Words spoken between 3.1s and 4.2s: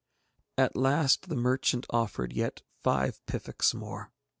piffeks more.